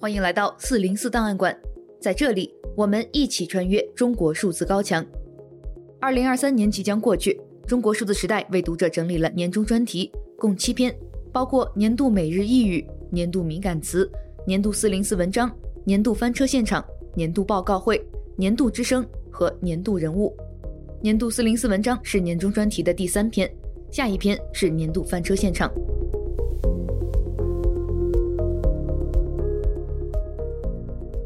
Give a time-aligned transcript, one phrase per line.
[0.00, 1.56] 欢迎来到四零四档案馆，
[2.00, 5.04] 在这里我们一起穿越中国数字高墙。
[6.00, 10.96] 二零二三年即将过去，中国数字时代为读者整理了年终专题，共七篇，
[11.32, 14.08] 包括年度每日一语、年度敏感词、
[14.46, 15.50] 年度四零四文章、
[15.84, 16.84] 年度翻车现场、
[17.16, 18.00] 年度报告会、
[18.36, 20.32] 年度之声和年度人物。
[21.02, 23.52] 年度四零四文章是年终专题的第三篇，
[23.90, 25.68] 下一篇是年度翻车现场。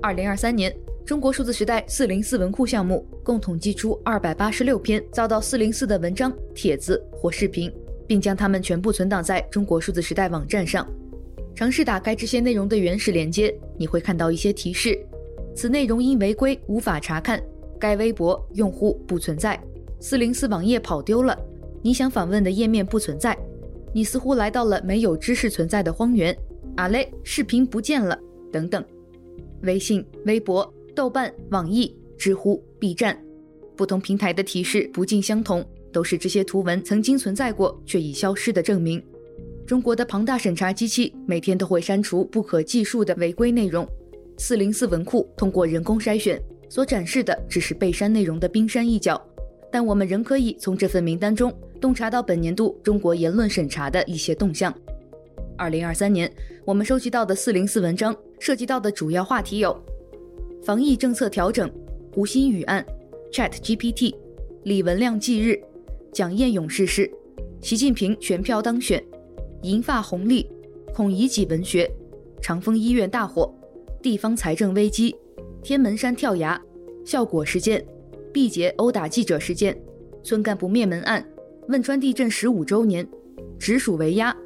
[0.03, 0.75] 二零二三年，
[1.07, 7.73] 中国数字时代四零四文库项目共统计出二百八十六篇遭到四零四的文章、帖子或视频，
[8.05, 10.85] 并将它们全部存档在中国数字时代网站上。
[11.55, 14.99] 尝试打开这些内容的原始链接，你会看到一些提示：
[15.55, 17.41] 此内容因违规无法查看，
[17.79, 19.63] 该微博用户不存在，
[20.01, 21.39] 四零四网页跑丢了，
[21.81, 23.39] 你想访问的页面不存在，
[23.95, 26.37] 你似乎来到了没有知识存在的荒原。
[26.75, 28.19] 啊嘞，视频不见了，
[28.51, 28.85] 等等。
[29.63, 33.19] 微信、微博、豆瓣、网易、知乎、B 站，
[33.77, 39.03] 不同平台的提示不尽相同，都是这些图文曾经存在过却已消失的证明。
[39.67, 43.89] 中国的庞大审查机器每天都会删除不可计数的违规内容。
[44.39, 49.21] 四零四文库通过人工筛选，所展示的只是被删内容的冰山一角，
[49.71, 54.75] 但我们仍可以从这份名单中洞察到本年度中国言论审查的一些动向。
[55.57, 56.31] 二零二三年，
[56.65, 59.77] 我们收集到的四零四文章涉及到的主要话题有：
[60.63, 61.71] 防疫政策调整、
[62.17, 62.85] 吴新语案、
[63.33, 64.15] ChatGPT、
[64.65, 65.61] 李文亮忌日、
[66.13, 67.11] 蒋彦勇逝世、
[67.61, 69.03] 习近平全票当选、
[69.63, 70.49] 银发红利、
[70.95, 71.91] 孔乙己文学、
[72.41, 73.53] 长峰医院大火、
[74.01, 75.15] 地方财政危机、
[75.63, 76.61] 天门山跳崖、
[77.05, 77.85] 效果事件、
[78.33, 79.81] 毕节殴打记者事件、
[80.25, 81.25] 村干部灭门案、
[81.69, 83.07] 汶川地震十五周年、
[83.59, 84.37] 直属围压。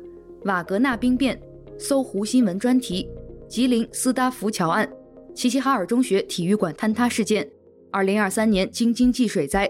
[0.47, 1.39] 瓦格纳兵变、
[1.77, 3.09] 搜狐新闻专题、
[3.49, 4.89] 吉林斯达福桥案、
[5.35, 7.49] 齐齐哈尔中学体育馆坍塌事件、
[7.91, 9.69] 二零二三年京津冀水灾、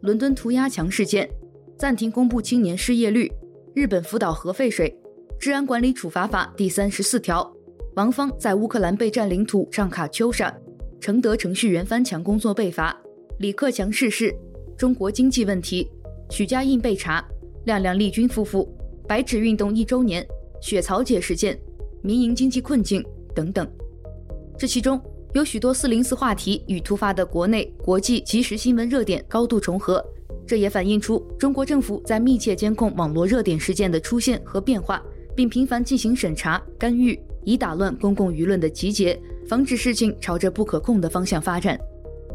[0.00, 1.28] 伦敦涂鸦墙事件、
[1.76, 3.30] 暂停公布青年失业率、
[3.74, 4.98] 日本福岛核废水、
[5.38, 7.54] 治安管理处罚法第三十四条、
[7.94, 10.52] 王芳在乌克兰备战领土上卡秋莎、
[11.02, 12.98] 承德程序员翻墙工作被罚、
[13.40, 14.34] 李克强逝世、
[14.74, 15.86] 中国经济问题、
[16.30, 17.22] 许家印被查、
[17.66, 18.73] 亮亮丽君夫妇。
[19.06, 20.26] 白纸运动一周年、
[20.60, 21.58] 雪草姐事件、
[22.02, 23.04] 民营经济困境
[23.34, 23.68] 等等，
[24.58, 25.00] 这其中
[25.34, 30.02] 有许多四零四话题与突发的国内国际即时新闻热点高度重合，
[30.46, 35.02] 这也反映出中国政府在密切监控网络热点事件的出现和变化，
[35.34, 41.78] 并频繁进行审查干预，以打乱公共舆论的集结，防止事情朝着不可控的方向发展。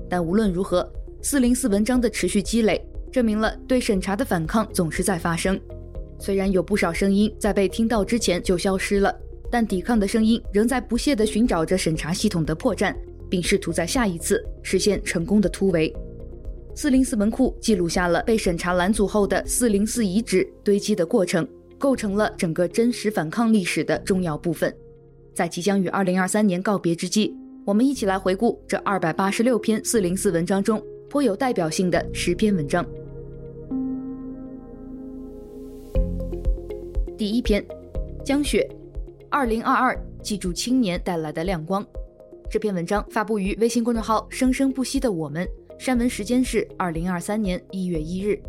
[0.07, 0.88] 但无论如何，
[1.22, 2.80] 四零四文章的持续积累，
[3.12, 5.59] 证明了对审查的反抗总是在发生。
[6.19, 9.18] 虽然有不少声音在被听到之前就消失了，
[9.50, 12.94] 但抵抗的声音仍在不懈地寻找着审查系统的破绽，
[13.30, 15.94] 并试图在下一次实现成功的突围。
[16.75, 21.47] 四零四门库记录下了被审查拦阻后的四零四遗址堆积的过程，
[21.78, 24.74] 构成了整个真实反抗历史的重要部分。
[25.34, 27.34] 在即将与二零二三年告别之际，
[27.66, 32.86] 我们一起来回顾这二百八十六篇四零四文章中颇有代表性的十篇文章。
[37.19, 37.62] 第一篇，
[38.24, 38.66] 江雪，
[39.30, 41.85] 二零二二，记住青年带来的亮光。
[42.50, 45.46] 这篇文章发布于微信公众号“生生不息的我们”，
[45.78, 48.41] 删文时间是二零二三年一月一日。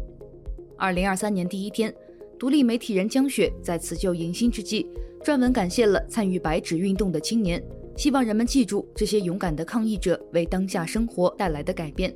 [0.78, 1.92] 二零二三年第一天，
[2.38, 4.86] 独立媒体人江雪在辞旧迎新之际，
[5.24, 7.60] 撰文感谢了参与白纸运动的青年，
[7.96, 12.14] 希望人们记住这些勇敢的抗议者为当下生活带来的改变。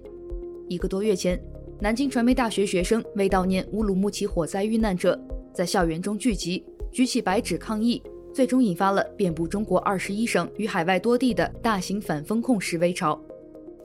[0.69, 1.37] 一个多月前，
[1.81, 5.21] 南京传媒大学学生为悼念乌鲁木齐火灾遇难者。
[5.55, 13.19] 在校园中聚集，举起白纸抗议，最终引发了遍布中国二十一省与海外多地的大型反封控示威潮。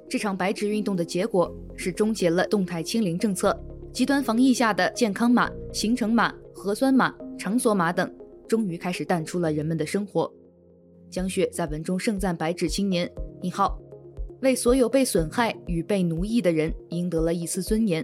[0.10, 3.56] 这场白纸运动的结果是终结了动态清零政策，
[3.94, 8.12] 极端防疫下的健康码、行程码、核酸码、场所码等，
[8.48, 10.32] 终于开始淡出了人们的生活。
[11.12, 13.08] 江雪在文中盛赞白纸青年，
[13.44, 13.80] 你好，
[14.42, 18.04] 为所有被损害与被奴役的人赢得了一丝尊严，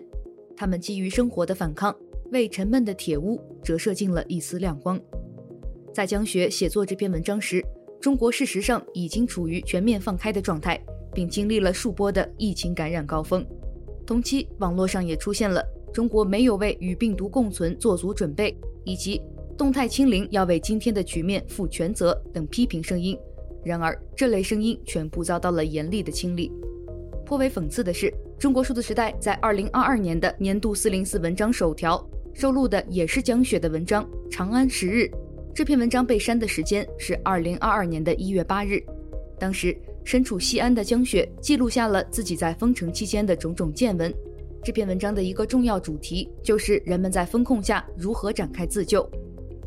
[0.56, 1.95] 他们基于生活的反抗。
[2.31, 5.00] 为沉闷的铁屋折射进了一丝亮光。
[5.94, 7.63] 在江雪写作这篇文章时，
[8.01, 10.80] 中国事实上已经处于全面放开的状态，
[11.13, 13.45] 并经历了数波的疫情感染高峰。
[14.06, 15.63] 同期，网络上也出现了
[15.94, 19.21] “中国没有为与病毒共存做足准备”以及
[19.57, 23.18] “动态清零要为今天的局面负全责”等批评声音。
[23.63, 26.51] 然而，这类声音全部遭到了严厉的清理。
[27.25, 32.01] 颇为讽刺的是，中国数字时代在二零二二年的年度四零四文章首条。
[32.33, 35.04] 收录的也是江雪的文章《长安十日》。
[35.54, 38.83] 这篇文章被删的时间是二零二二年的一月八日，
[39.39, 44.13] 当时身处西安的江雪记录下了自己在封城期间的种种见闻。
[44.62, 49.10] 这篇文章的一个重要主题就是人们在封控下如何展开自救。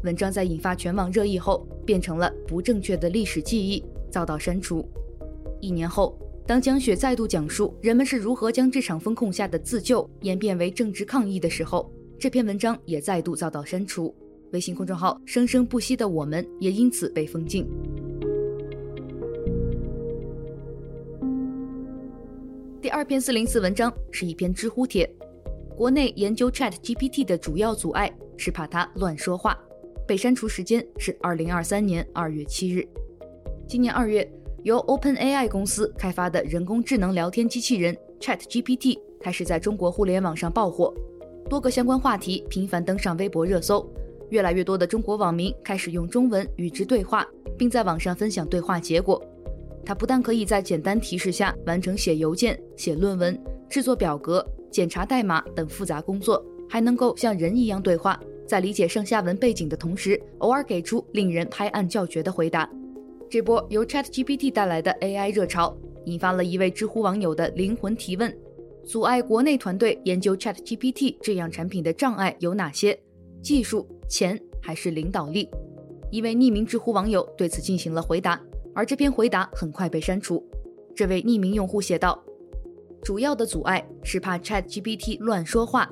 [0.04, 4.86] 文章在引发全网热议后，变成了不正确的历史记忆，遭到删除。
[5.60, 6.16] 一年后，
[6.48, 14.16] 当江雪再度讲述人们是如何将这场风控下的自救演变为政治抗议的时候，这篇文章也再度遭到删除。
[14.52, 17.68] 微信公众号“生生不息的我们”也因此被封禁。
[22.80, 25.06] 第二篇四零四文章是一篇知乎帖，
[25.76, 29.54] 国内研究 ChatGPT 的主要阻碍是怕它乱说话，
[30.06, 32.88] 被删除时间是二零二三年二月七日。
[33.66, 34.26] 今年二月，
[34.68, 40.92] 由 OpenAI 公司开发的人工智能聊天机器人 ChatGPT 开始在中国互联网上爆火，
[41.48, 43.90] 多个相关话题频繁登上微博热搜。
[44.28, 47.26] 越来越多的中国网民开始用中文与之对话，
[47.56, 49.24] 并在网上分享对话结果。
[49.86, 62.68] 它不但可以在简单提示下完成写邮件、写论文、制作表格、检查代码等复杂工作，还能够像人一样对话，在理解上下文背景的同时，偶尔给出令人拍案叫绝的回答。
[63.30, 65.76] 这波由 ChatGPT 带来的 AI 热潮，
[66.06, 68.34] 引发了一位知乎网友的灵魂提问：
[68.86, 72.98] 阻碍国内团队研究 ChatGPT 这样产品的障碍有哪些？
[73.42, 75.46] 技术、钱还是领导力？
[76.10, 78.40] 一位匿名知乎网友对此进行了回答，
[78.74, 80.42] 而这篇回答很快被删除。
[80.96, 82.18] 这位匿名用户写道
[83.04, 85.90] ：“主要的阻碍是怕 ChatGPT 乱说话，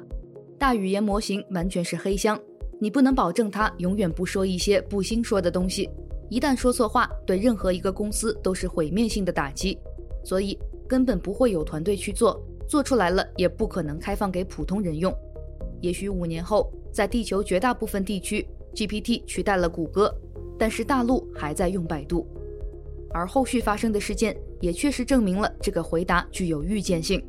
[0.59, 2.41] 大语言模型完全是黑箱，
[2.81, 5.87] 你不能保证它永远不说一些不兴说的东西。
[6.29, 9.79] 一旦说错话，对任何一个公司都是毁灭性的打击，
[10.25, 10.59] 所以
[10.89, 15.15] 根本不会有团队去做，做出来了也不可能开放给普通人用。
[15.81, 20.11] 也许五年后。”在地球绝大部分地区，GPT 取代了谷歌，
[20.59, 22.27] 但是大陆还在用百度。
[23.13, 27.23] 而后续发生的事件也确实证明了这个回答具有预见性。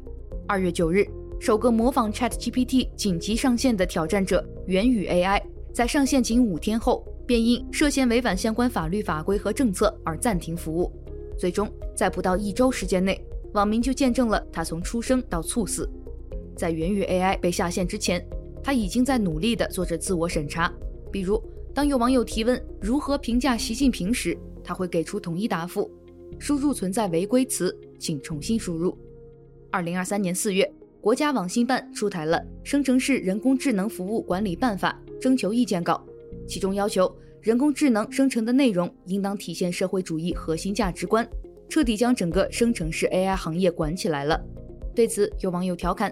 [0.48, 1.06] 二月九日，
[1.38, 5.44] 首个模仿 ChatGPT 紧急上线的挑战者元宇 AI，
[5.78, 10.92] 在上线仅五天后，便因涉嫌违反相关法律法规和政策而暂停服务。
[11.38, 15.88] 最终，在不到一周时间内，网民就见证了他从出生到猝死。
[16.56, 18.28] 在元宇 AI 被下线之前，
[18.64, 20.74] 他已经在努力地做着自我审查，
[21.12, 21.40] 比如
[21.76, 25.92] 当有网友提问如何评价习近平时，他会给出统一答复：
[26.40, 28.98] 输入存在违规词，请重新输入。
[29.70, 30.68] 二零二三年四月，
[31.00, 36.04] 国家网信办出台了《生成式人工智能服务管理办法》征求意见稿，
[36.48, 41.28] 其中要求人工智能生成的内容应当体现社会主义核心价值观，
[41.70, 44.40] 彻底将整个生成式 AI 行业管起来了。
[44.96, 46.12] 对此，有网友调侃。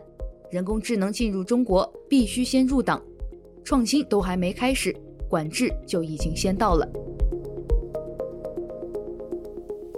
[0.52, 3.04] 人工智能进入中国，必须先入党，
[3.64, 4.96] 创新都还没开始，
[5.28, 6.88] 管制就已经先到了。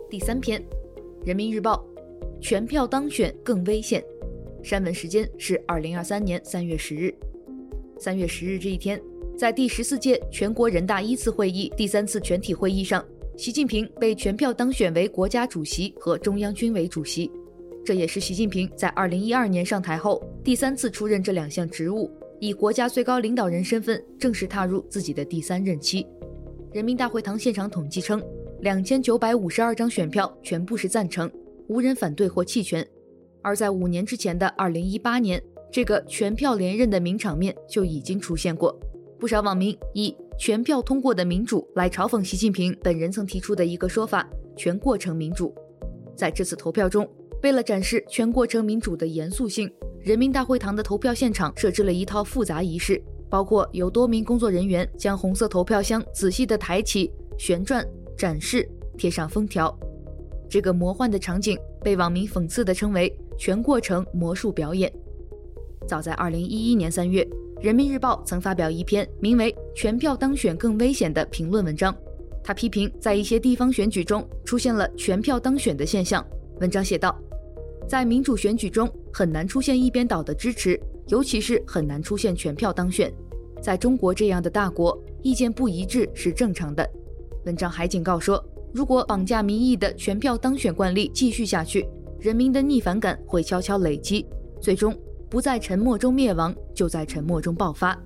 [0.09, 0.59] 第三篇，
[1.25, 1.85] 《人民日报》，
[2.41, 4.03] 全票当选更危险。
[4.63, 7.13] 删文时间是二零二三年三月十日。
[7.99, 9.01] 三月十日这一天，
[9.37, 13.03] 在第十四届全国人大一次会议第三次全体会议上，
[13.35, 17.31] 习近平被全票当选为国家主席和中央军委主席。
[17.83, 26.05] 这也是习近平在二零一二年上台后第三次出任这两项职务，以国家最高领导人身份正式踏入自己的第三任期。
[26.73, 28.21] 人民大会堂现场统计称，
[28.61, 31.31] 两千九百五十二张选票全部是赞成，
[31.67, 32.85] 无人反对或弃权。
[33.41, 35.41] 而在五年之前的二零一八年，
[35.77, 38.75] 这个全票连任的名场面就已经出现过。
[39.19, 45.53] 不少网民以全票通过的民主来嘲讽习近平本人曾提出的一个说法：全过程民主。
[46.15, 47.07] 在这次投票中，
[47.43, 58.67] 为了展示全过程民主的严肃性，人民大会堂的投票现场设置了一套复杂仪式，包括有多名工作人员将红色投票箱仔细地抬起、旋转、展示、
[58.97, 59.71] 贴上封条。
[60.49, 64.91] 这个魔幻的场景被网民讽刺地称为“全过程魔术表演”。
[65.87, 67.27] 早在2011年3月，
[67.61, 71.95] 人民日报曾发表一篇名为《全票当选更危险》的评论文章，
[72.43, 76.23] 他批评在一些地方选举中出现了全票当选的现象。
[76.59, 77.17] 文章写道。
[77.87, 80.77] 在民主选举中，很难出现一边倒的支持，
[81.07, 83.09] 尤其是很难出现全票当选。
[83.61, 86.85] 在中国这样的大国，意见不一致是正常的。
[87.45, 91.87] 文章还警告说，如果绑架民意的全票当选惯例继续下去，
[92.19, 94.25] 人民的逆反感会悄悄累积，
[94.59, 94.93] 最终
[95.29, 97.97] 不在沉默中灭亡，就在沉默中爆发。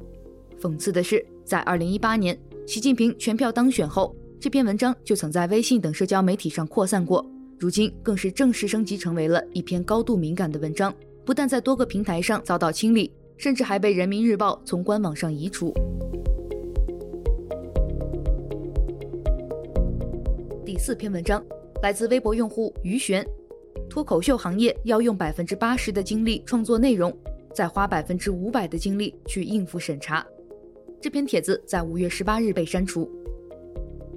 [0.60, 7.24] 讽刺的是，在2018年，习近平全票当选后，这篇文章就曾在微信等社交媒体上扩散过。
[7.60, 10.92] 如今更是正式升级成为了一篇高度敏感的文章，
[11.24, 15.72] 不但在多个平台上遭到清理，甚至还被人民日报从官网上移除。
[20.66, 21.44] 第四篇文章，
[21.84, 23.24] 来自微博用户于璇，
[23.92, 27.14] 脱口秀行业要用百分之八十的精力创作内容，
[27.54, 30.26] 再花百分之五百的精力去应付审查。
[31.02, 33.12] 这篇帖子在五月十八日被删除。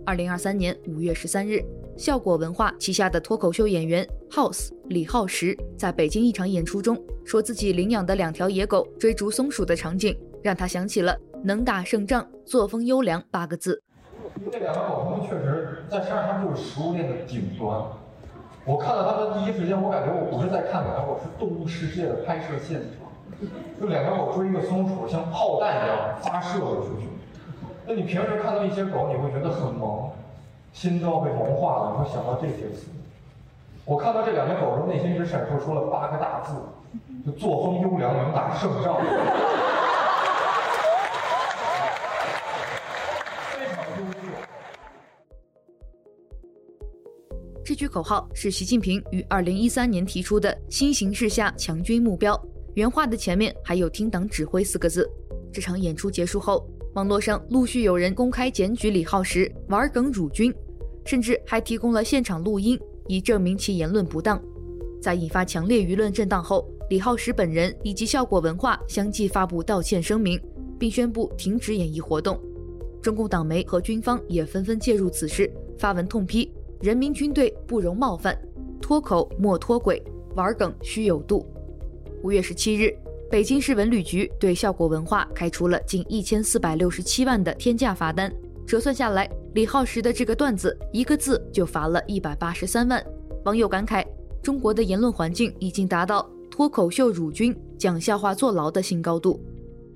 [0.07, 1.61] 二零二三年五月十三日，
[1.97, 13.83] 笑果文化旗下的脱口秀演员 House 李浩石在北京一场演出中，说自己领养的两条野狗追逐松鼠的场景，让他想起了“能打胜仗，作风优良”八个字。
[14.53, 17.85] 这两个狗，它们确实在山上，它们就是食物链的顶端。
[18.67, 23.05] 我看到它们第一时间，我感觉我不是在看狗，我是动物世界的拍摄现场。
[23.79, 27.09] 就两条狗追一个松鼠，像炮弹一样发射了出去。
[27.87, 30.09] 那你平时看到一些狗，你会觉得很萌，
[30.73, 32.89] 心都要被萌化了，你会想到这些词。
[33.85, 36.55] 我看到这两条狗的时候内心只闪烁出了八个大字，
[37.27, 38.97] 就作风优良，能打胜仗。
[47.75, 52.41] 这句口号是习近平于二零一三年提出的新形势下强军目标，
[52.75, 55.11] 原话的前面还有“听党指挥”四个字。
[55.53, 60.55] 这场演出结束后，网络上陆续有人公开检举李浩石玩梗辱军，
[61.05, 62.79] 甚至还提供了现场录音，
[63.09, 64.41] 以证明其言论不当。
[65.03, 70.41] 在引发强烈舆论震荡后，李浩石本人以及效果文化相继发布道歉声明，
[70.79, 72.41] 并宣布停止演艺活动。
[73.03, 76.49] 中共党媒和军方也纷纷介入此事，发文痛批：
[76.85, 78.39] 人民军队不容冒犯，
[78.79, 80.03] 脱口莫脱轨，
[80.37, 81.47] 玩梗需有度。
[82.23, 82.95] 五月十七日。
[83.31, 88.31] 北京市文旅局对笑果文化开出了近一千四百六十七万的天价罚单，
[88.67, 93.03] 折算下来，李浩石的这个段子一个字就罚了一百八十三万。
[93.47, 94.07] 网友感慨：
[94.43, 99.43] 中国的言论环境已经达到脱口秀辱军、讲笑话坐牢的新高度。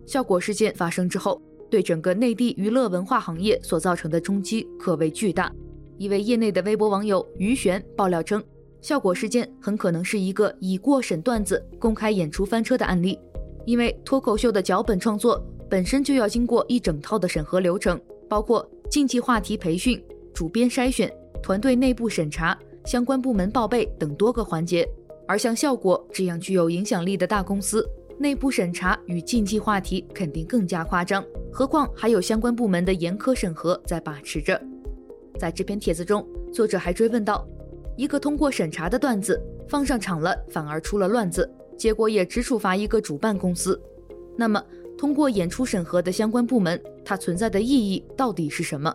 [0.07, 5.53] 笑果事件发生之后，对整个内地娱乐文化行业所造成的冲击可谓巨大。
[5.99, 8.43] 一位业内的微博网友于璇爆料称，
[8.81, 13.19] 效果事件很可能是一个已过审段子公开演出翻车的案例。
[13.67, 20.03] 因为脱口秀的脚本创作本身就要经过一整套的审核流程，包括竞技话题培训、
[20.33, 21.13] 主编筛选、
[21.43, 24.89] 团队内部审查、相关部门报备等多个环节。
[25.27, 27.87] 而像效果这样具有影响力的大公司，
[28.17, 34.59] 内部审查与竞技话题肯定更加夸张，何况还有相关部门的严苛审核在把持着。
[35.39, 37.47] 在这篇帖子中，作者还追问道：
[37.97, 41.49] 一个通过审查的段子放上场了，反而出了乱子。
[41.77, 43.81] 结果也只处罚一个主办公司，
[44.37, 44.61] 那么
[44.99, 48.93] 通过演出审核的相关部门，它存在的意义到底是什么？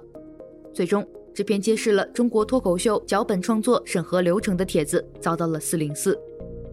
[0.73, 6.19] 最终，这篇揭示了中国脱口秀脚本创作审核流程的帖子遭到了四零四。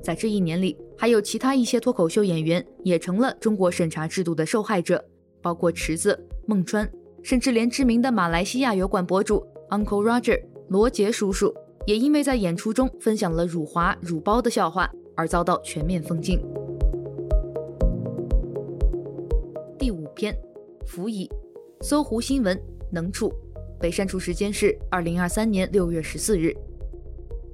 [0.03, 5.05] 在这一年里，还有其他一些脱口秀演员也成了中国审查制度的受害者，
[5.41, 6.91] 包括池子、孟川，
[7.23, 11.55] 甚至连知名的马来西亚油管博主 Uncle Roger 罗杰叔叔，
[11.87, 14.91] 也因为在演出中分享了辱华辱包的笑话。
[15.17, 16.41] 而遭到全面封禁。
[19.79, 20.35] 第五篇，
[20.87, 21.29] 辅以
[21.83, 22.59] 搜狐新闻
[22.91, 23.31] 能处
[23.79, 26.57] 被删除时间是二零二三年六月十四日。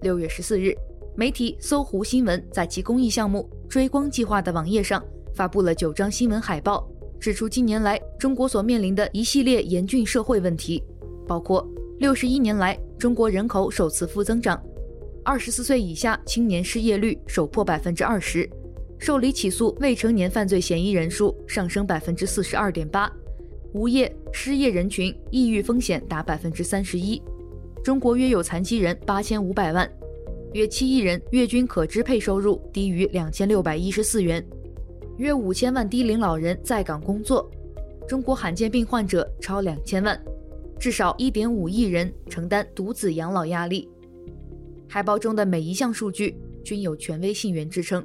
[0.03, 0.77] 六月十四日，
[1.17, 5.05] 媒体搜狐新闻在其公益项目“追光计划”的网页上
[5.35, 10.81] 发布了九张新闻海报，指出近年来中国所面临的一系列严峻社会问题，
[11.27, 11.67] 包括
[11.99, 14.63] 六十一年来中国人口首次负增长。
[15.25, 18.49] 二十四岁以下青年失业率首破百分之二十，
[18.99, 23.11] 受理起诉未成年犯罪嫌疑人数上升百分之四十二点八，
[23.73, 27.21] 无业失业人群抑郁风险达百分之三十一。
[27.83, 29.91] 中国约有残疾人八千五百万，
[30.53, 34.45] 约七亿人月均可支配收入低于两千六百一十四元，
[35.17, 37.51] 约五千万低龄老人在岗工作，
[38.07, 40.21] 中国罕见病患者超两千万，
[40.79, 43.89] 至少一点五亿人承担独子养老压力。
[44.89, 48.05] 海报中的每一项数据均有权威信源支撑。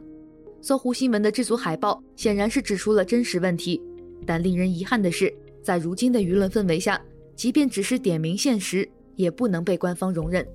[0.61, 3.81] 搜狐新闻的这组海报显然是指出了真实问题，
[4.25, 7.01] 但令人遗憾的是，在如今的舆论氛围下，
[7.35, 10.47] 即便只是点明现实，也不能被官方容忍。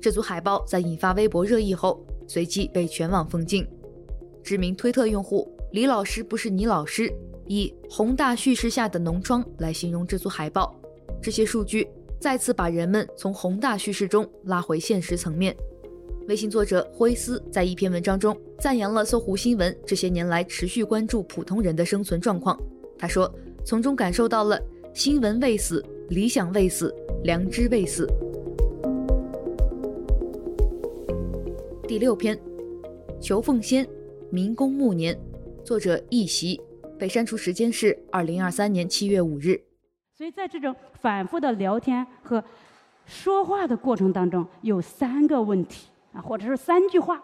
[0.00, 3.66] 这组海报在引发微博热议后，随即被全网封禁。
[4.42, 7.12] 知名推特用户“李老师不是你老师”
[7.48, 10.77] 以“宏大叙事下的浓妆”来形容这组海报。
[11.22, 11.88] 这些数据。
[12.20, 15.56] 再次把人们从宏大叙事中拉回现实层面。
[16.26, 22.60] 微信作者辉斯在一篇文章中赞扬了搜狐新闻这些年来持续关注普通人的生存状况。
[22.98, 23.32] 他说，
[23.64, 24.60] 从中感受到了
[24.92, 28.04] 新闻未死，理想未死，良知未死。
[31.86, 32.36] 第六篇，
[33.20, 33.86] 求奉先，
[34.28, 35.16] 民工暮年，
[35.64, 36.60] 作者易习，
[36.98, 39.67] 被删除时间是二零二三年七月五日。
[40.18, 42.42] 所以在这种反复的聊天和
[43.06, 47.22] 说话的过程当中有三个问题啊，或者是三句话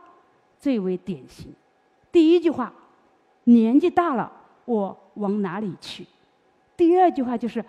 [0.61, 1.53] 最为典型。
[2.13, 2.73] 第一句话，
[3.43, 4.31] 年纪大了，
[4.65, 6.07] 我往哪里去？
[6.77, 7.65] 第二句话就是，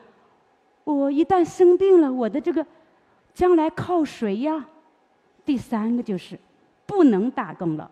[0.84, 2.64] 我一旦生病了，我的这个
[3.34, 4.64] 将来靠谁呀？
[5.44, 6.40] 第三个就是，
[6.86, 7.90] 不能打工了，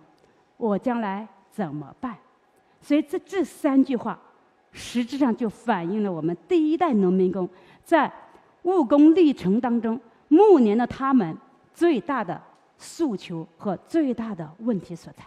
[0.56, 2.16] 我将来怎么办？
[2.80, 4.20] 所以这这三句话，
[4.74, 7.48] 实质上就反映了我们第一代农民工
[7.86, 8.12] 在
[8.64, 9.98] 务工历程当中。
[10.30, 11.38] 暮年的他们
[11.76, 12.42] 最大的
[12.76, 15.24] 诉求和最大的问题所在。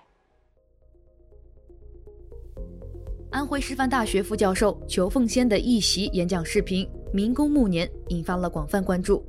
[3.30, 9.24] 安徽师范大学副教授裘凤仙的一席演讲视频《民工暮年》引发了广泛关注。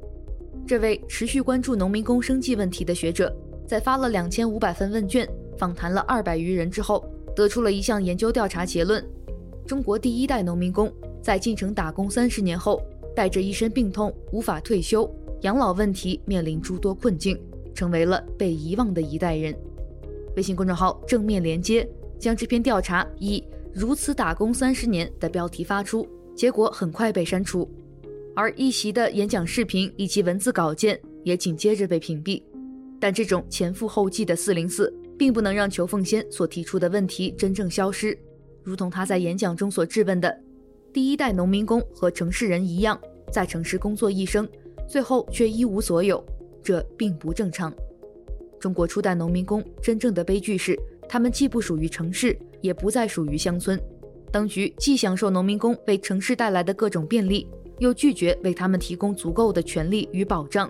[0.66, 3.32] 这位持续关注农民工生计问题的学者，
[3.68, 9.08] 在发了两千五百份问卷、访谈了二百余人之后，得出了一项研究调查结论：
[9.68, 10.90] 中国第一代农民工
[11.22, 12.82] 在进城打工三十年后，
[13.14, 15.14] 带着一身病痛，无法退休。
[15.42, 17.38] 养老问题面临诸多困境，
[17.76, 19.54] 成为了被遗忘的一代人。
[20.38, 23.44] 微信公众号正面连接将这篇调查以
[23.74, 27.70] “如此打工三十年”的标题发出，结果很快被删除。
[28.38, 32.42] 而一席的演讲视频以及文字稿件也紧接着被屏蔽。
[33.02, 38.18] 但这种前赴后继的四零四，并不能让裘凤仙所提出的问题真正消失。
[38.68, 40.42] 如同他在演讲中所质问的
[40.92, 43.00] ：“第一代农民工和城市人一样，
[43.32, 44.46] 在城市工作一生。”
[44.86, 46.22] 最后却一无所有，
[46.62, 47.74] 这并不正常。
[48.60, 53.82] 中国初代农民工真正的悲剧是，他们既不属于城市，也不再属于乡村。
[54.34, 57.48] 当局既享受农民工为城市带来的各种便利，
[57.80, 60.70] 又拒绝为他们提供足够的权利与保障，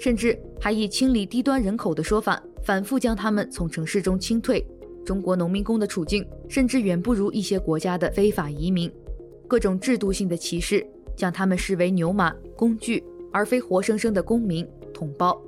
[0.00, 4.66] 甚至还以清理低端人口的说法，反复将他们从城市中清退。
[5.06, 8.92] 中国农民工的处境甚至远不如一些国家的非法移民。
[9.48, 10.86] 各种制度性的歧视，
[11.16, 13.02] 将他们视为牛马工具。
[13.32, 15.38] 而非活生生的公民同胞。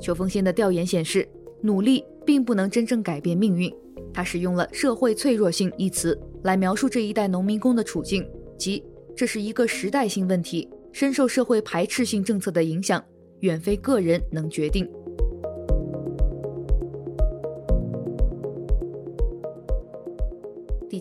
[0.00, 1.28] 邱凤仙的调研显示，
[1.60, 3.72] 努力并不能真正改变命运。
[4.14, 8.24] 他使用了“社会脆弱性”一词来描述这一代农民工的处境，
[8.56, 8.80] 即
[9.16, 13.04] 这是一个时代性问题，深受社会排斥性政策的影响，
[13.40, 14.88] 远非个人能决定。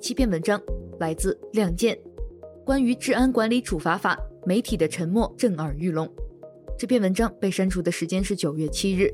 [0.05, 0.61] 七篇文章
[0.99, 1.95] 来自《亮剑》，
[2.63, 4.15] 关于治安管理处罚法。
[4.45, 6.07] 媒体的沉默震耳欲聋。
[6.77, 9.11] 这篇文章被删除的时间是九月七日。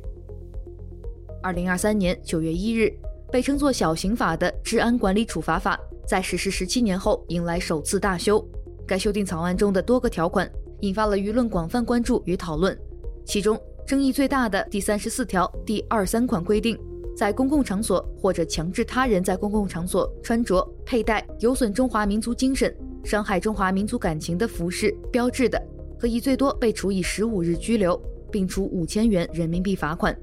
[1.42, 2.94] 二零二三年九月一日，
[3.32, 8.46] 被称作“小刑法”的《治安管理处罚法》在实施十七年后迎来首次大修。
[8.86, 10.52] 该修订草案中的多个条款
[10.82, 12.78] 引发了舆论广泛关注与讨论。
[13.24, 16.78] 其中争议最大的第三十四条第二三款规定，
[17.16, 22.74] 在公共场所或者强制他人在公共场所穿着、佩戴有损中华民族精神。
[23.04, 25.60] 伤害中华民族感情的服饰标志的，
[26.00, 28.00] 可以最多被处以十五日拘留，
[28.32, 30.16] 并处五千元人民币罚款。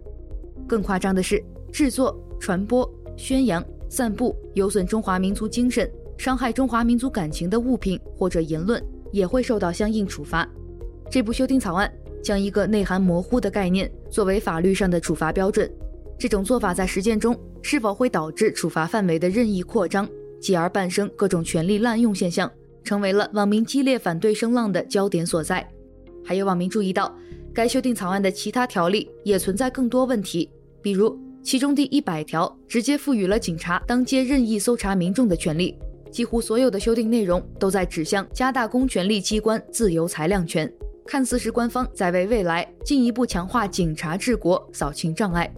[0.66, 10.48] 更夸张的是，制作、传播、宣扬、散布有损中华民族精神、伤害中华民族感情的物品或者言论，也会受到相应处罚。
[11.10, 15.68] 这部修订草案将一个内涵模糊的概念作为法律上的处罚标准，
[16.18, 20.08] 这种做法在实践中是否会导致处罚范围的任意扩张，
[20.40, 22.50] 继而伴生各种权力滥用现象？
[22.84, 25.68] 成为了网民激烈反对声浪的焦点所在。
[26.24, 27.14] 还有网民注意到，
[27.52, 30.50] 该修订草案的其他条例也存在更多问题，
[30.80, 35.78] 比如其中第一百条直接赋予了警察当街任意搜查民众的权利。
[36.10, 40.72] 几乎所有的修订内容都在指向加大公权力机关自由裁量权，
[41.06, 45.52] 看似是官方在为未来进一步强化警察治国扫清障碍。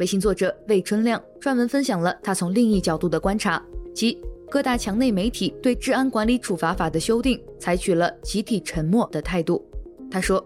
[0.00, 3.62] 微信作者魏春亮撰文分享了他从另一角度的观察，
[3.94, 4.18] 即。
[4.48, 9.64] 各大墙内媒体对治安管理处罚法的修订采取了集体沉默的态度。
[10.10, 10.44] 他说：“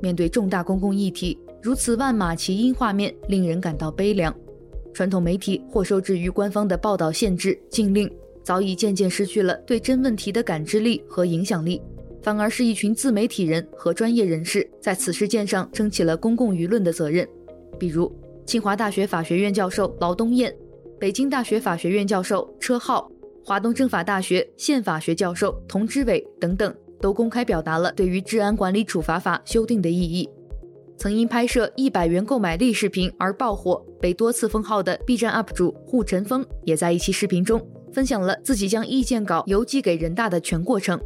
[0.00, 4.32] 面对重大公共议题，如此万马齐喑画面令人感到悲凉。
[4.92, 8.08] 传统媒体或受制于官方的报道限制、禁令，
[8.44, 11.82] 早已渐渐失去了对真问题的感知力和影响力，
[12.22, 17.26] 反而是一群自媒体人和专业人士在此事件上撑起了公共舆论的责任。
[17.80, 18.14] 比如，
[18.50, 20.52] 清华大学法学院教授劳东燕，
[20.98, 23.08] 北京大学法学院教授车浩。”
[23.46, 30.28] 华东政法大学宪法学教授童知伟等等都公开表达了对于治安管理处罚法修订的异议。
[30.96, 41.00] 曾因拍摄一百元购买力视频而爆火、被多次封号的 B 站 UP 主护晨风，也在一期视频中分享了自己将意见稿邮寄给人大的全过程。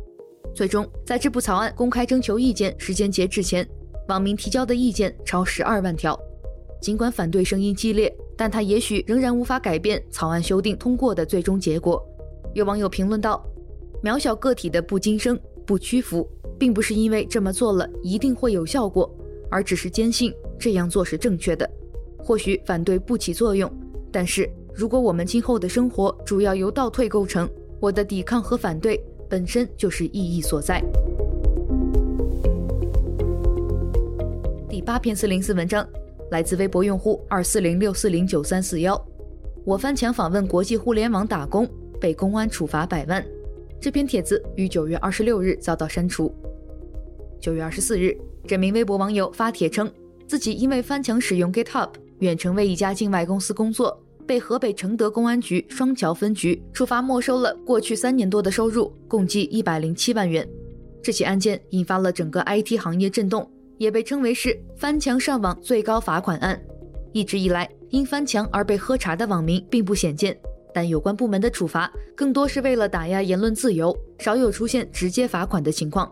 [0.55, 3.69] 最终，在这部草案公开征求意见时间截止前，
[4.09, 6.19] 网民提交的意见超十二万条。
[6.85, 11.99] 尽管反对声音激烈，但他也许仍然无法改变草案修订通过的最终结果。
[12.53, 13.43] 有网友评论道
[14.05, 19.11] ：“渺小个体的不惊声、不屈服，并不是因为这么做了一定会有效果，
[19.51, 21.67] 而只是坚信这样做是正确的。
[22.19, 23.73] 或许反对不起作用，
[24.13, 27.49] 但是如果我们今后的生活主要由倒退构成，
[27.81, 30.85] 我的抵抗和反对本身就是意义所在。
[34.69, 35.89] 第八篇四零四文章
[36.35, 39.01] 来自微博用户二四零六四零九三四幺。
[39.65, 41.65] 我翻墙访问国际互联网打工，
[42.01, 43.25] 被公安处罚百万。
[43.81, 46.35] 这篇帖子于九月二十六日遭到删除。
[47.41, 48.19] 九月二十四日，
[48.49, 49.89] 这名微博网友发帖称，
[50.27, 51.91] 自己因为翻墙使用 GitHub。
[52.19, 60.45] 远程为一家境外公司工作，被河北承德公安局双桥分局处罚没收了过去三年多的收入，共计一百零七万元。
[61.01, 63.49] 这起案件引发了整个 IT 行业震动，
[63.85, 66.59] 也被称为是翻墙上网最高罚款案。
[67.13, 70.35] 一直以来，因翻墙而被喝茶的网民并不鲜见，
[70.73, 76.11] 但有关部门的处罚更多是为了打压言论自由，少有出现直接罚款的情况。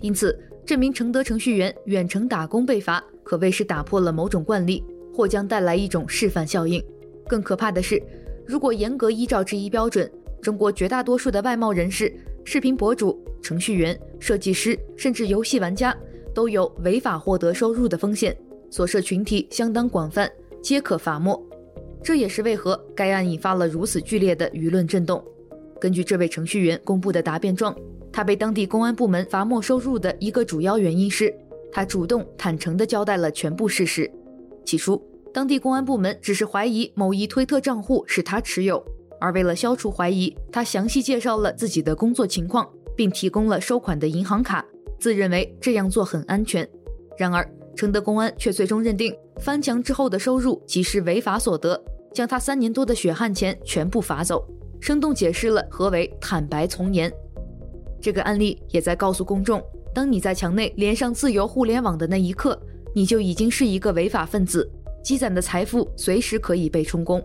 [0.00, 4.84] 因此，这名承德程序员远程打工被罚，可谓是打破了某种惯例。
[5.16, 6.84] 或将带来一种示范效应。
[7.26, 7.98] 更可怕的是，
[8.44, 15.96] 如果严格依照这一标准，中国绝大多数的外贸人士、视频博主、程序员、设计师，甚至游戏玩家，
[16.36, 18.36] 都有违法获得收入的风险。
[18.70, 21.40] 所涉群体相当广泛，皆可罚没。
[22.02, 25.24] 这也是为何该案引发了如此剧烈的舆论震动。
[25.80, 27.74] 根据这位程序员公布的答辩状，
[28.12, 31.34] 他被当地公安部门罚没收入的一个主要原因是，
[31.72, 34.10] 他主动坦诚地交代了全部事实。
[34.64, 35.00] 起初，
[35.32, 38.84] 当地公安部门只是怀疑某一推特账户是他持有，
[39.20, 44.64] 而为了消除怀疑，他详细介绍了自己的工作情况，并提供了收款的银行卡，
[44.98, 46.68] 自认为这样做很安全。
[47.18, 51.82] 然而，承德公安却最终认定翻墙之后的收入即是违法所得，
[52.12, 54.46] 将他三年多的血汗钱全部罚走，
[54.80, 57.12] 生动解释了何为坦白从严。
[58.00, 59.62] 这个案例也在告诉公众：
[59.94, 62.60] 当你在墙内连上自由互联网的那一刻。
[62.94, 64.66] 你就已经是一个违法分子，
[65.04, 67.22] 积攒的财富随时可以被充公。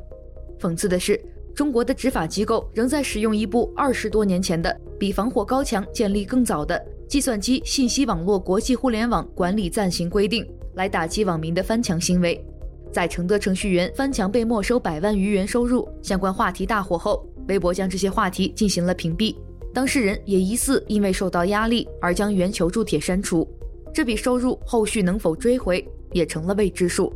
[0.59, 1.17] 讽刺的是，
[1.55, 6.75] 中国的执法机构仍在使用一部二十多年前的、比防火高墙建立更早的
[7.11, 10.45] 《计算机信息网络国际互联网管理暂行规定》
[10.75, 12.41] 来打击网民的翻墙行为。
[12.89, 19.35] 在承德程序员翻墙被没收百万余元收入相关话题大火后，微博将这些话题进行了屏蔽，
[19.73, 23.45] 当事人也疑似因为受到压力而将原求助帖删除。
[23.93, 27.13] 这笔收入后续能否追回也成了未知数。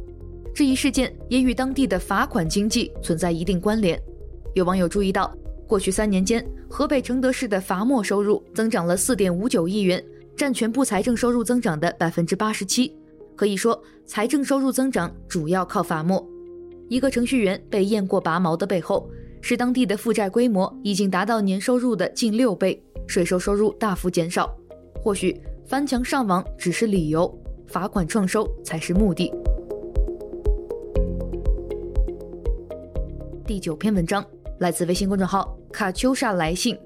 [0.54, 3.98] 这一事件也与当地的罚款经济存在一定关联。
[4.56, 5.34] 有网友注意到，
[5.68, 10.04] 过去三年间，河北承德市的罚没收入增长了四点五九亿元，
[10.36, 12.96] 占全部财政收入增长的百分之八十七。
[13.36, 16.24] 可以说，财政收入增长主要靠罚没。
[16.88, 19.10] 一个程序员被验过拔毛的背后，
[19.42, 24.56] 是当地的负债规模已经达到年收入的近六倍，税收收入大幅减少。
[25.04, 25.40] 或许。
[25.68, 27.28] 翻墙上网只是理由，
[27.66, 29.34] 罚款创收才是目的。
[33.48, 34.24] 第九篇文章
[34.60, 36.78] 来自微信公众号“卡秋莎来信”，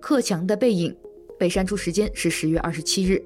[0.00, 0.94] 克强的背影，
[1.38, 3.22] 被删除时间是十月二十七日。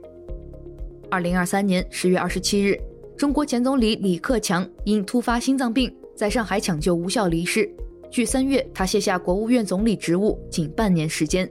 [1.10, 2.78] 二零二三年十月二十七日，
[3.16, 7.68] 中国前总理李克强因突发心脏病在上海抢救无效离世。
[8.10, 11.50] 距三月他卸下国务院总理职务仅半年时间，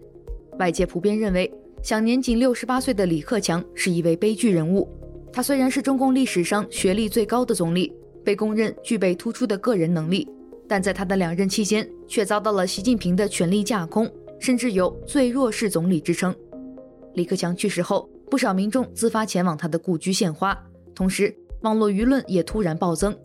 [0.59, 1.51] 外界普遍认为。
[1.83, 4.89] 享年仅六十八岁的李克强是一位悲剧人物。
[5.31, 7.93] 他虽然是中共历史上学历最高的总理，
[8.25, 10.27] 被公认具备突出的个人能力，
[10.67, 16.35] 但在他的两任期间，却遭到了习近平的权力架空，甚至有最弱势总理之称。
[17.13, 20.57] 李克强去世后，不少民众自发前往他的故居献花，
[20.93, 23.17] 同时网络舆论也突然暴增：“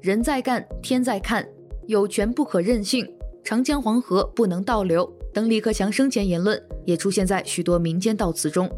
[0.00, 1.46] 人在干，天在看，
[1.86, 3.06] 有权不可任性，
[3.44, 8.68] 长江黄河不能倒流。”等李克强生前言论也出现在许多民间悼词中。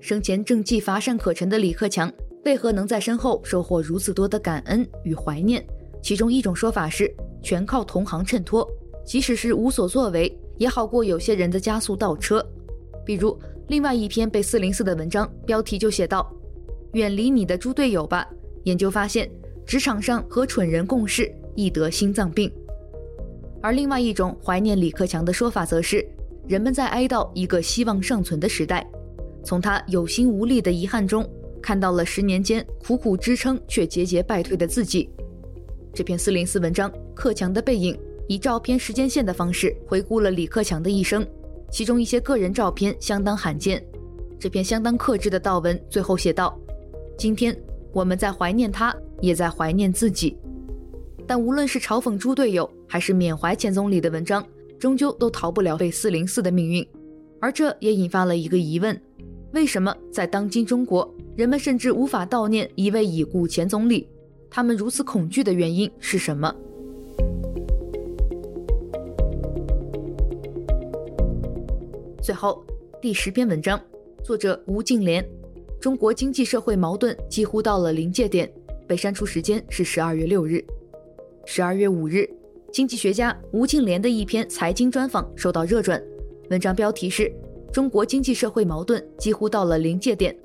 [0.00, 2.10] 生前政绩乏善可陈的李克强，
[2.44, 5.64] 为何能在身后收获如此多的感恩与怀念？
[6.02, 8.68] 其中一种说法是，全靠同行衬托，
[9.04, 12.44] 即使是无所作为，也好过有些人的加速倒车。
[13.04, 16.28] 比如，另外一篇被四零四的文章标题就写道
[16.94, 18.26] ：“远离你的猪队友吧。”
[18.64, 19.30] 研究发现，
[19.64, 22.50] 职场上和蠢人共事，易得心脏病。
[23.62, 26.06] 而另外一种怀念李克强的说法，则是
[26.48, 28.84] 人们在哀悼一个希望尚存的时代，
[29.44, 31.28] 从他有心无力的遗憾中，
[31.62, 35.08] 看到了十年间苦苦支撑却节节败退的自己。
[35.92, 37.94] 这篇四零四文章《克强的背影》
[38.28, 41.26] 以照片时间线的方式回顾了李克强的一生，
[41.70, 43.82] 其中一些个人照片相当罕见。
[44.38, 46.56] 这篇相当克制的悼文最后写道
[47.16, 47.56] ：“今天
[47.90, 50.36] 我们在怀念他，也在怀念自己。”
[51.26, 54.46] 但无论是嘲讽猪队友，还是缅怀前总理的文章，
[54.78, 56.86] 终究都逃不了被四零四的命运。
[57.40, 59.00] 而这也引发了一个疑问：
[59.52, 64.06] 为什么在当今中国，人们甚至无法悼念一位已故前总理。
[64.50, 66.54] 他们如此恐惧的原因是什么？
[72.26, 72.60] 最后，
[73.00, 73.80] 第十篇文章，
[74.24, 75.24] 作者吴敬琏。
[75.80, 78.52] 中国经济社会矛盾几乎到了临界点。
[78.84, 80.60] 被删除时间是十二月六日。
[81.44, 82.28] 十二月五日，
[82.72, 86.02] 经济学家吴敬琏的一篇财经专访受到热转，
[86.50, 87.32] 文章标题是
[87.72, 90.36] “中国经济社会矛盾几乎到了临界点”。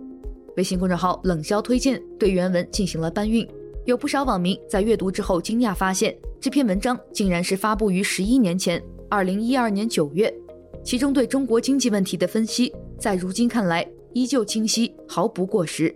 [0.58, 3.44] 微信公众号冷肖推荐对原文进行了搬运，
[3.86, 10.32] 有不少网民在阅读之后惊讶发现，这篇文章竟然是发布于十一年前，二零一二年九月。
[10.84, 15.96] 其中对中国经济问题的分析，在如今看来依旧清晰，毫不过时。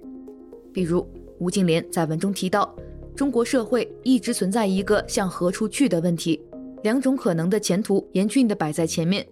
[0.71, 1.06] 比如，
[1.39, 2.74] 吴敬琏在文中提到，
[3.15, 6.39] 中国社会一直存在一个向何处去的问题，
[6.84, 9.26] 两种可能的前途严峻地摆在前面：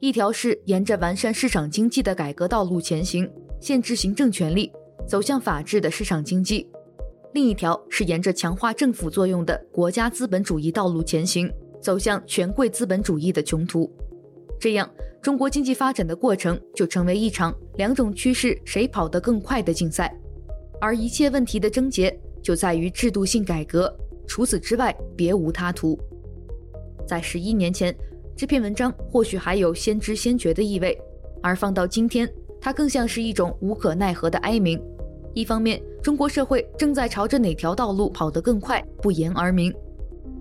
[0.00, 4.70] 一条是沿着完善市场经济的改革道路前行，限制行政权力，
[5.08, 6.66] 走向法治的市场经济；
[7.32, 13.90] 另一条是沿着强化政府作用的国家资本主义道路前行，走向权贵资本主义的穷途。
[14.60, 14.88] 这样，
[15.22, 20.14] 中国经济发展的过程就成为一场两种趋势谁跑得更快的竞赛，
[20.78, 23.90] 而一切问题的症结就在于制度性改革，
[24.26, 25.98] 除此之外别无他途。
[27.08, 27.96] 在十一年前，
[28.36, 30.96] 这篇文章或许还有先知先觉的意味，
[31.42, 34.78] 而放到今天，它更像是一种无可奈何的哀鸣。
[35.32, 39.72] 一方面，中国社会正在朝着哪条道路跑得更快不言而明；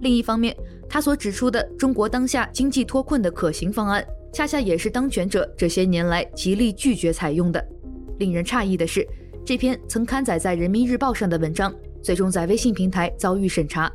[0.01, 0.55] 另一方面，
[0.87, 7.63] 他所指出的中国当下经济脱困的可行方案，恰恰也是当权者这些年来极力拒绝采用的。
[8.17, 9.05] 令人诧异的是，
[9.45, 13.91] 这篇曾刊载在人民日报上的文章，最终在微信平台遭遇审查。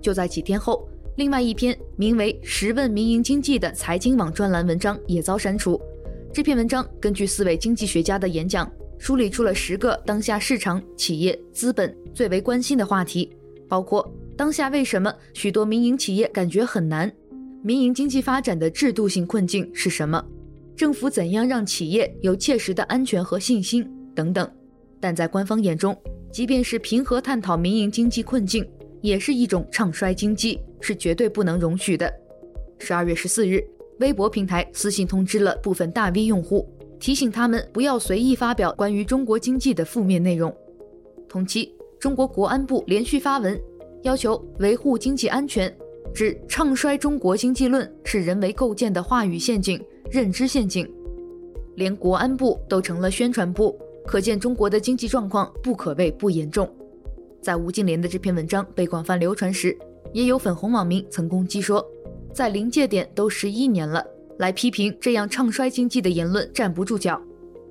[0.00, 5.80] 就在几天后，另外一篇名为《十问民营经济》的财经网专栏文章也遭删除。
[6.32, 13.30] 这篇文章根据四位经济学家的演讲，梳理出了十个当下市场、企业、资本最为关心的话题，
[13.68, 14.06] 包括。
[14.36, 17.10] 当下为什么许多民营企业感觉很难？
[17.62, 20.22] 民营经济发展的制度性困境是什么？
[20.76, 23.88] 政府怎样让企业有切实的安全和信心？
[24.14, 24.48] 等等。
[25.00, 25.96] 但在官方眼中，
[26.30, 28.68] 即便是平和探讨民营经济困境，
[29.00, 32.12] 也是一种唱衰经济，是绝对不能容许的。
[32.78, 33.66] 十二月十四日，
[34.00, 36.68] 微博平台私信通知了部分大 V 用户，
[37.00, 40.54] 提醒他们不要随意发表关于中国经济的负面内容。
[41.26, 43.58] 同期，中国国安部连续发文。
[44.06, 45.76] 要求维护经济安全，
[46.14, 50.88] 指唱衰中国经济论是人为构建的话语陷阱、认知陷阱，
[51.74, 56.72] 连国安部都成了宣传部，可见中国的经济状况不可谓不严重。
[57.42, 59.76] 在吴敬琏的这篇文章被广泛流传时，
[60.12, 61.84] 也有粉红网民曾攻击说，
[62.32, 64.06] 在临界点都十一年了，
[64.38, 67.20] 来批评这样唱衰经济的言论站不住脚。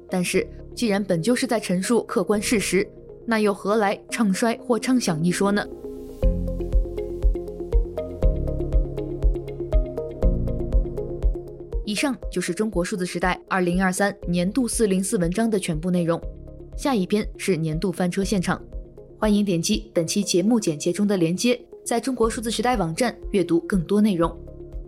[0.09, 0.45] 但是，
[0.75, 2.85] 既然本就是在陈述客观事实，
[3.25, 5.65] 那又何来唱衰或唱响一说呢？
[11.95, 16.21] 以上就是中国数字时代二零二三年度四零四文章的全部内容。
[16.75, 18.61] 下一篇是年度翻车现场，
[19.17, 24.29] 欢迎点击本期节目简介中的链接，在中国数字时代网站阅读更多内容。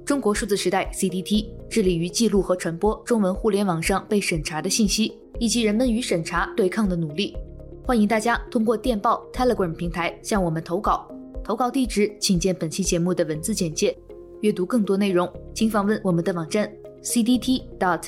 [0.03, 7.37] 中国数字时代 CDT 致力于记录和传播中文互联网上被审查的信息，以及人们与审查对抗的努力。
[7.85, 11.09] 欢迎大家通过电报 Telegram 平台向我们投稿，
[11.41, 13.97] 投稿地址请见本期节目的文字简介。
[14.41, 16.69] 阅读更多内容，请访问我们的网站。
[17.07, 18.07] cdt.media